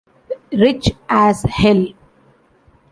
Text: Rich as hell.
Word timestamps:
Rich 0.51 0.89
as 1.09 1.43
hell. 1.43 1.89